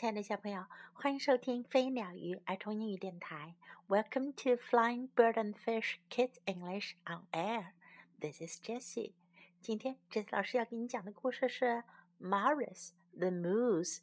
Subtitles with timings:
[0.00, 3.54] 亲爱的小朋友，欢迎收听飞鸟鱼儿童英语电台。
[3.86, 7.72] Welcome to Flying Bird and Fish Kids English on Air.
[8.18, 9.12] This is Jessie.
[9.60, 11.66] 今天 Jessie 老师要给你讲的故事是
[12.18, 13.98] 《Morris the Moose》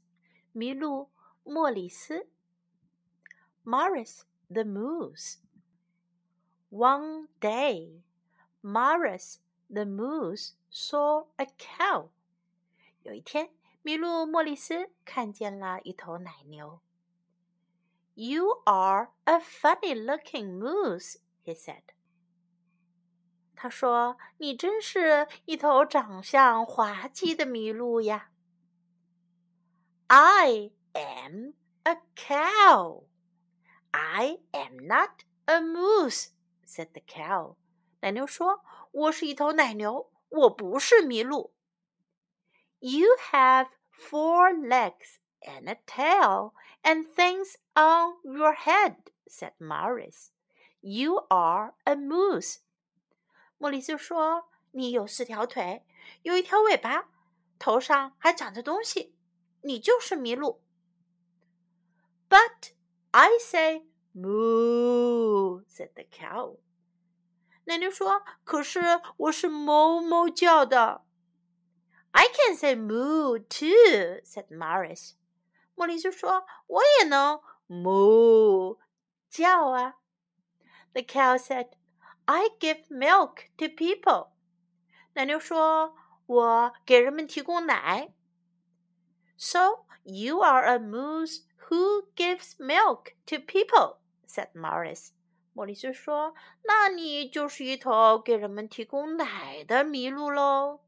[0.54, 1.10] 麋鹿
[1.44, 2.28] 莫里斯。
[3.66, 5.38] Morris the Moose.
[6.70, 8.04] One day,
[8.62, 9.38] Morris
[9.68, 12.10] the Moose saw a cow.
[13.02, 13.50] 有一天。
[13.87, 16.81] 麋鹿莫里斯看见了一头奶牛。"
[18.15, 21.83] You are a funny-looking moose," he said.
[23.57, 28.31] 他说：“你真是一头长相滑稽的麋鹿呀。”
[30.09, 33.05] I am a cow.
[33.93, 36.29] I am not a moose,"
[36.67, 37.57] said the cow.
[38.01, 41.55] 奶牛说：“我是一头奶牛，我不是麋鹿。”
[42.81, 46.53] You have four legs and a tail
[46.83, 50.31] and things on your head, said Morris.
[50.81, 52.59] You are a moose.
[53.59, 55.85] 莫里斯说：“你有四条腿，
[56.23, 57.09] 有一条尾巴，
[57.59, 59.15] 头上还长着东西，
[59.63, 60.61] 你就是麋鹿。”
[62.29, 62.73] But
[63.13, 66.59] I say moo, said the cow.
[67.65, 68.81] 奶牛说：“可是
[69.17, 71.05] 我是哞哞叫的。”
[72.17, 75.15] I can say moo too," said Morris.
[75.75, 78.79] 莫里斯说：“我也能 moo
[79.31, 79.97] 叫啊。”
[80.93, 81.71] The cow said,
[82.27, 84.29] "I give milk to people."
[85.15, 88.13] 奶牛说：“我给人们提供奶。”
[89.39, 95.11] So you are a moose who gives milk to people," said Morris.
[95.55, 100.81] 莫里斯说：“那你就是一头给人们提供奶的麋鹿喽。”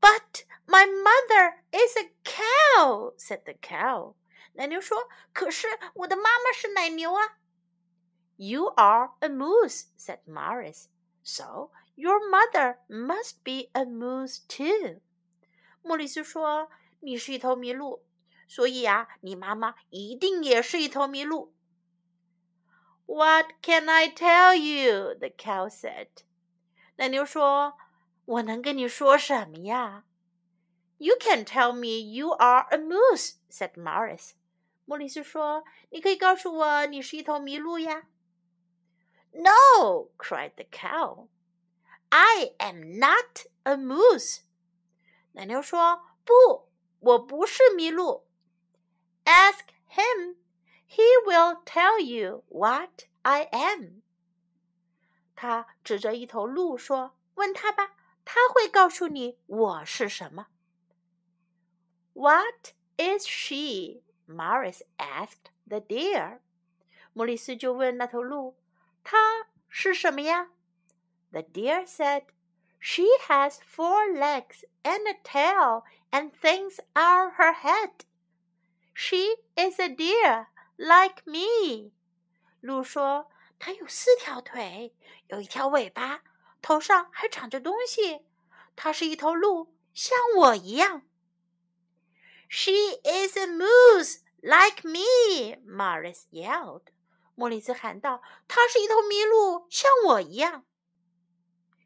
[0.00, 4.14] But my mother is a cow," said the cow.
[4.52, 7.38] 奶牛说：“可是我的妈妈是奶牛啊。”
[8.36, 10.88] You are a moose," said Morris.
[11.22, 15.00] So your mother must be a moose too.
[15.82, 16.68] 莫里斯说：“
[17.00, 18.02] 你是一头麋鹿，
[18.46, 21.54] 所以啊，你妈妈一定也是一头麋鹿。”
[23.06, 25.14] What can I tell you?
[25.14, 26.08] The cow said.
[26.96, 27.78] 奶牛说。
[28.28, 30.04] 我能跟你说什么呀？
[30.98, 34.32] You can tell me you are a moose," said Morris.
[34.86, 38.08] 莫里斯说：“你可以告诉我你是一头麋鹿呀。”
[39.32, 41.28] No, cried the cow.
[42.10, 44.42] I am not a moose.
[45.32, 46.68] 奶牛说：“不，
[47.00, 48.26] 我不是麋鹿。”
[49.24, 50.36] Ask him.
[50.86, 54.02] He will tell you what I am.
[55.34, 57.96] 他指着一头鹿说：“问他吧。”
[58.28, 60.48] 他会告诉你我是什么。
[62.14, 64.02] What is she?
[64.26, 66.40] Morris asked the deer.
[67.12, 68.54] 莫里斯就问那头鹿：“
[69.02, 70.50] 它是什么呀？”
[71.30, 72.24] The deer said,
[72.80, 78.04] "She has four legs and a tail and things on her head.
[78.94, 80.46] She is a deer
[80.76, 81.92] like me."
[82.60, 83.26] 鹿说：“
[83.58, 84.94] 它有四条腿，
[85.28, 86.22] 有一条尾巴。”
[86.61, 88.21] 头上还长着东西，
[88.75, 91.03] 它是一头鹿，像我一样。
[92.49, 92.71] She
[93.03, 96.83] is a moose like me, Morris yelled.
[97.35, 100.65] 莫里斯喊道：“它是一头麋鹿，像我一样。”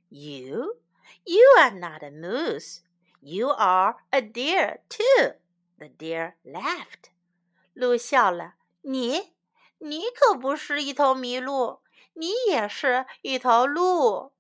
[0.09, 0.81] You,
[1.23, 2.79] you are not a moose.
[3.19, 5.35] You are a deer too.
[5.78, 7.12] The deer laughed.
[7.73, 8.56] 鹿笑了。
[8.81, 9.33] 你，
[9.78, 11.81] 你可不是一头麋鹿，
[12.13, 14.32] 你也是一头鹿。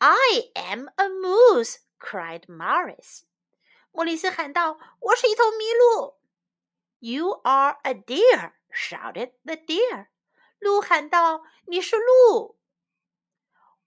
[0.00, 3.22] I am a moose!" cried Morris.
[3.90, 6.20] 莫里斯喊道：“我是一头麋鹿。”
[7.00, 10.08] "You are a deer!" shouted the deer.
[10.60, 12.56] 鹿喊道：“你是鹿。”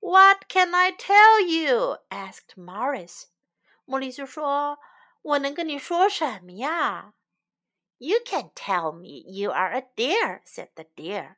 [0.02, 3.28] "What can I tell you?" asked Morris.
[3.86, 7.14] 莫里斯说：“我能跟你说什么呀？”
[8.00, 11.38] "You can tell me you are a deer," said the deer.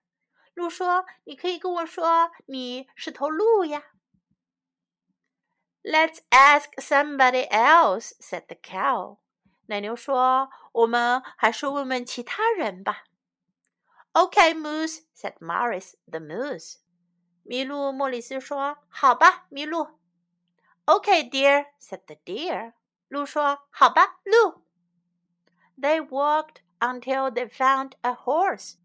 [0.56, 3.84] 鹿说：“你可以跟我说你是头鹿呀。”
[5.84, 9.18] Let's ask somebody else," said the cow.
[9.68, 13.06] 奶牛说：“我们还是问问其他人吧。”
[14.14, 16.78] "Okay, Moose," said Morris the moose.
[17.46, 20.00] 麋鹿莫里斯说：“好吧，麋鹿。”
[20.86, 22.74] "Okay, dear," said the deer.
[23.08, 24.66] 鹿说：“好吧，鹿。”
[25.80, 28.76] They walked until they found a horse.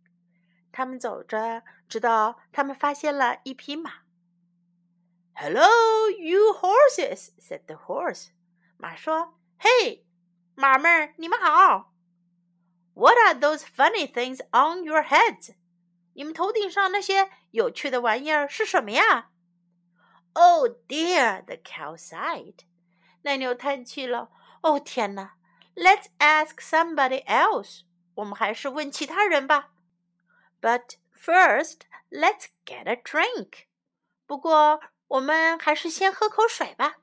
[0.71, 4.05] 他们走着，直到他们发现了一匹马。
[5.39, 8.29] Hello, you horses," said the horse.
[8.77, 10.05] 马说：“嘿，
[10.55, 11.93] 马们儿，你们好。”
[12.95, 15.55] What are those funny things on your heads？
[16.15, 19.31] 你们头顶上那些有趣的玩意儿是什么呀？
[20.35, 22.61] Oh dear, the cow sighed.
[23.23, 24.31] 奶牛叹气了。
[24.63, 25.35] 哦天哪！
[25.75, 27.81] Let's ask somebody else.
[28.15, 29.73] 我们还是问其他人吧。
[30.61, 31.81] But first,
[32.11, 33.67] let's get a drink.
[34.27, 36.99] 不过 我们还是先喝口水吧。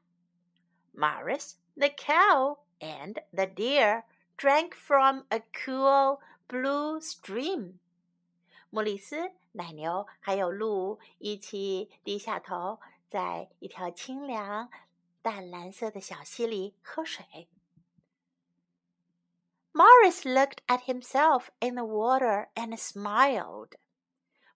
[0.94, 4.04] Morris, the cow, and the deer
[4.38, 7.80] drank from a cool blue stream.
[8.70, 12.80] 莫里斯、奶牛还有鹿一起低下头，
[13.10, 14.70] 在一条清凉、
[15.22, 17.48] 淡蓝色的小溪里喝水。
[19.74, 23.74] Morris looked at himself in the water and smiled.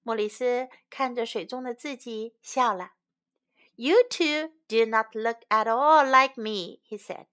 [0.04, 2.92] 莫里斯看着水中的自己，笑了。
[3.80, 7.28] You two do not look at all like me, he said.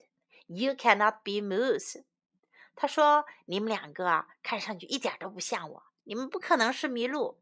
[0.48, 2.02] You cannot be moose.
[2.74, 5.82] 他说：“你们两个啊，看上去一点都不像我。
[6.04, 7.38] 你们不可能是麋鹿。”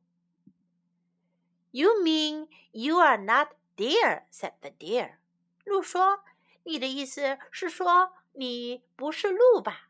[1.72, 4.25] You mean you are not deer?
[4.31, 5.19] said the deer.
[5.64, 6.20] 鹿说：“
[6.64, 9.88] 你的意思是说你不是鹿吧？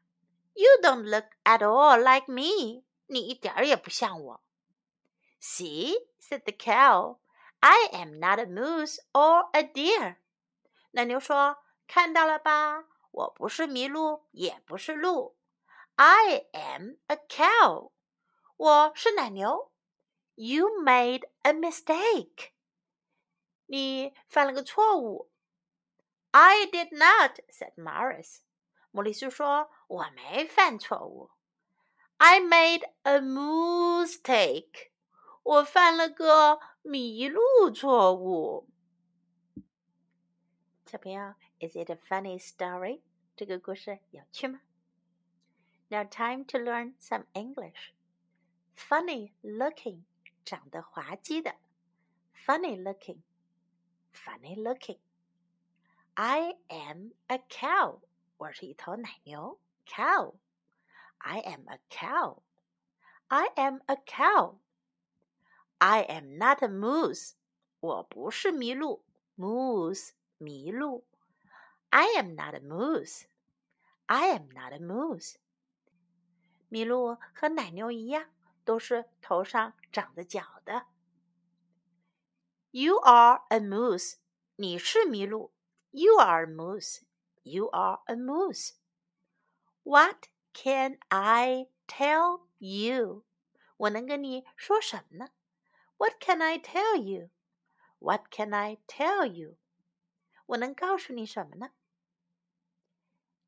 [0.54, 2.84] You don't look at all like me.
[3.06, 4.40] 你一点儿也不像我。”
[5.40, 7.18] See, said the cow.
[7.64, 10.16] I am not a moose or a deer.
[10.92, 15.36] 奶牛说：“看到了吧，我不是麋鹿，也不是鹿。
[15.96, 17.92] I am a cow.
[18.56, 19.70] 我是奶牛。
[20.34, 22.52] You made a mistake.
[23.66, 25.30] 你犯了个错误。
[26.30, 28.38] I did not, said Morris.
[28.90, 31.30] 莫里斯说：“我没犯错误。
[32.16, 34.90] I made a mistake.
[35.42, 38.69] 我犯了个 麋鹿错误。
[40.85, 43.01] 小朋友，Is it a funny story？
[43.35, 44.61] 这个故事有趣吗
[45.87, 47.91] ？Now time to learn some English.
[48.77, 50.03] Funny looking，
[50.45, 51.55] 长得滑稽的。
[52.45, 53.21] Funny looking,
[54.13, 54.99] funny looking.
[56.13, 58.01] I am a cow.
[58.37, 59.59] 我是一头奶牛。
[59.87, 60.35] Cow.
[61.17, 62.43] I am a cow.
[63.27, 64.59] I am a cow.
[65.84, 67.32] I am not a moose.
[67.80, 69.04] 我不是麋鹿。
[69.36, 71.06] Moose，麋鹿。
[71.88, 73.24] I am not a moose.
[74.06, 75.36] I am not a moose.
[76.70, 78.30] 麋鹿和奶牛一样，
[78.64, 80.86] 都是头上长着角的。
[82.70, 84.16] You are a moose.
[84.56, 85.52] 你是麋鹿。
[85.90, 87.00] You are a moose.
[87.42, 88.74] You are a moose.
[89.82, 93.24] What can I tell you?
[93.78, 95.30] 我能跟你说什么呢
[95.98, 97.30] ？What can I tell you?
[97.98, 99.56] What can I tell you?
[100.46, 101.70] 我能告诉你什么呢？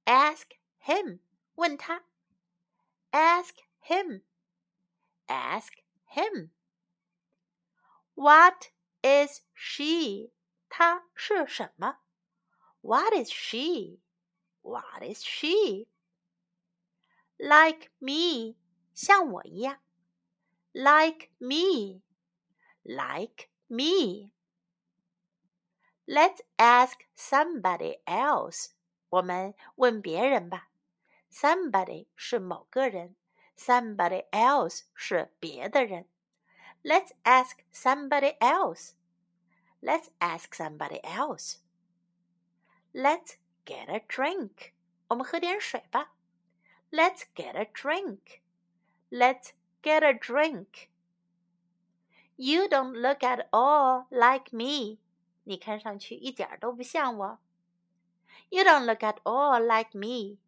[0.04, 0.49] Ask
[0.84, 1.20] him.
[1.54, 2.04] 问他。
[3.10, 3.56] Ask
[3.87, 4.22] him.
[5.26, 5.72] Ask
[6.14, 6.50] him.
[8.14, 8.70] What
[9.02, 10.31] is she?
[10.69, 11.99] 她是什么？
[12.82, 14.00] what is she?
[14.62, 15.87] What is she?
[17.37, 18.56] Like me,
[18.93, 19.81] 像我一样。
[20.72, 22.02] Like me,
[22.87, 24.31] like me.
[26.06, 28.70] Let's ask somebody else.
[29.08, 30.69] 我们问别人吧。
[31.31, 33.16] Somebody 是某个人，
[33.56, 36.06] somebody else 是别的人。
[36.82, 38.92] Let's ask somebody else.
[39.80, 41.59] Let's ask somebody else.
[42.92, 44.73] Let's get a drink.
[45.09, 46.14] 我们喝点水吧。
[46.90, 48.40] Let's get a drink.
[49.11, 50.88] Let's get a drink.
[52.37, 54.99] You don't look at all like me.
[55.44, 57.38] 你看上去一点都不像我。
[58.49, 60.38] You don't look at all like me.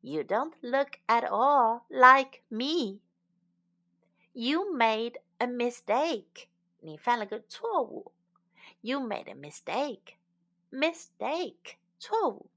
[0.00, 3.00] You don't look at all like me.
[4.32, 6.48] You made a mistake.
[6.80, 8.12] 你犯了个错误。
[8.80, 10.16] You made a mistake
[10.70, 12.50] mistake 错误。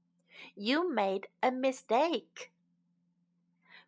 [0.54, 2.50] You made a mistake。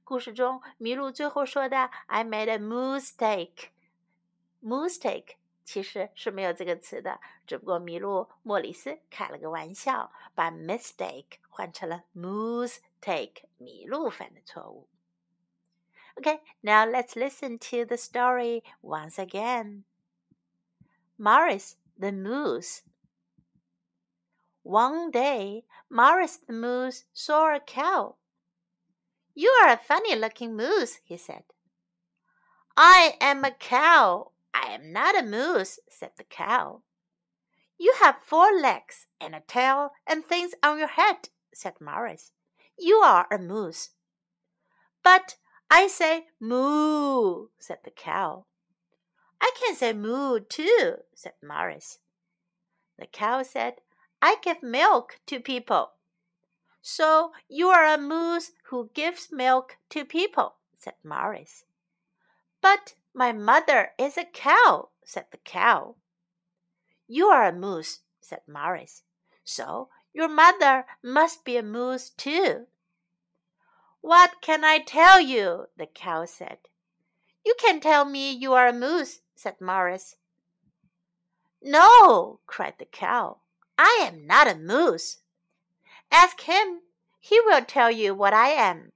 [0.05, 3.69] 故事中，麋鹿最后说的 "I made a mistake."
[4.67, 14.89] Mistake 其实是没有这个词的，只不过麋鹿莫里斯开了个玩笑，把 mistake 换成了 mistake，麋鹿犯的错误。
[16.15, 19.85] Okay, now let's listen to the story once again.
[21.17, 22.83] Morris the Moose
[24.63, 28.17] one day, Morris the Moose saw a cow.
[29.35, 31.45] You are a funny looking moose, he said.
[32.77, 34.33] I am a cow.
[34.54, 36.84] I am not a moose, said the cow.
[37.78, 42.32] You have four legs and a tail and things on your head, said Morris.
[42.78, 43.92] You are a moose.
[45.04, 45.38] But
[45.70, 48.46] I say moo, said the cow.
[49.40, 52.00] I can say moo too, said Morris.
[52.98, 53.82] The cow said,
[54.22, 55.92] I give milk to people.
[56.82, 61.66] So you are a moose who gives milk to people, said Morris.
[62.62, 65.96] But my mother is a cow, said the cow.
[67.08, 69.02] You are a moose, said Morris.
[69.44, 72.68] So your mother must be a moose too.
[74.02, 75.66] What can I tell you?
[75.76, 76.60] the cow said.
[77.44, 80.18] You can tell me you are a moose, said Morris.
[81.60, 83.38] No, cried the cow.
[83.80, 85.22] I am not a moose.
[86.12, 86.82] Ask him.
[87.20, 88.92] He will tell you what I am.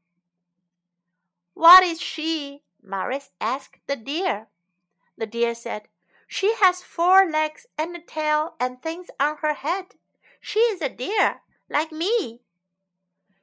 [1.56, 2.62] What is she?
[2.84, 4.48] Morris asked the deer.
[5.18, 5.88] The deer said,
[6.28, 9.96] She has four legs and a tail and things on her head.
[10.40, 12.42] She is a deer, like me.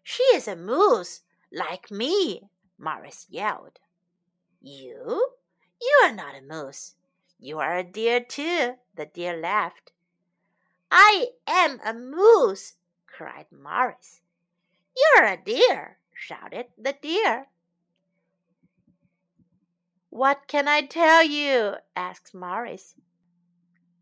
[0.02, 1.21] She is a moose,
[1.52, 3.78] like me, Morris yelled.
[4.61, 5.35] You?
[5.80, 6.97] You are not a moose.
[7.38, 9.92] You are a deer too, the deer laughed.
[10.90, 12.75] I am a moose,
[13.07, 14.21] cried Morris.
[14.97, 17.47] You're a deer, shouted the deer.
[20.10, 21.76] What can I tell you?
[21.94, 22.94] asked Morris.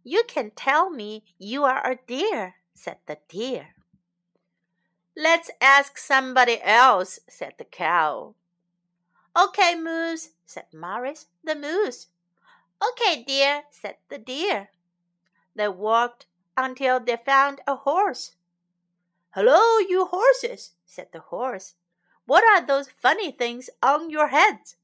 [0.04, 3.74] You can tell me you are a deer, said the deer.
[5.16, 8.34] Let's ask somebody else, said the cow.
[9.36, 12.06] Okay, Moose, said Morris, the moose.
[12.82, 14.70] Okay, dear, said the deer.
[15.54, 18.32] They walked until they found a horse.
[19.30, 21.74] Hello, you horses, said the horse.
[22.26, 24.76] What are those funny things on your heads?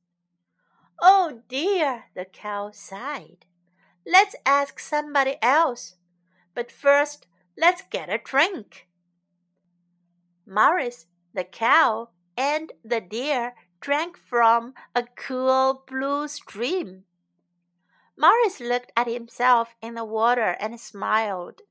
[1.01, 3.47] Oh dear, the cow sighed.
[4.07, 5.97] Let's ask somebody else.
[6.55, 8.89] But first, let's get a drink.
[10.47, 17.05] Morris, the cow, and the deer drank from a cool blue stream.
[18.17, 21.63] Morris looked at himself in the water and smiled.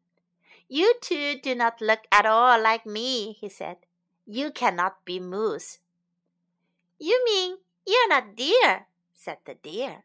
[0.68, 3.78] You two do not look at all like me, he said.
[4.26, 5.80] You cannot be moose.
[6.98, 8.88] You mean you're not deer,
[9.22, 10.04] said the deer.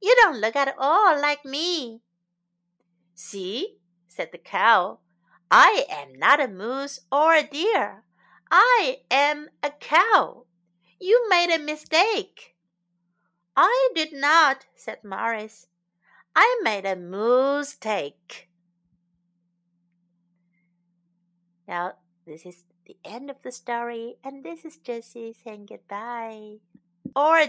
[0.00, 2.00] You don't look at all like me.
[3.14, 3.76] See,
[4.08, 5.00] said the cow,
[5.50, 8.04] I am not a moose or a deer.
[8.50, 10.46] I am a cow.
[10.98, 12.56] You made a mistake.
[13.56, 15.66] I did not, said Morris.
[16.34, 18.48] I made a moose mistake.
[21.66, 21.94] Now,
[22.26, 26.58] this is the end of the story, and this is Jessie saying goodbye.
[27.16, 27.46] Or